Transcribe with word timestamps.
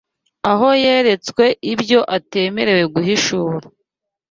aho 0.51 0.67
yeretswe 0.83 1.45
ibyo 1.73 1.99
atemerewe 2.17 2.83
guhishura 2.93 3.65